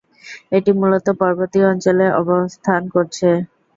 [0.51, 3.29] এটি মূলত পর্বতীয় অঞ্চলে অবস্থান করছে।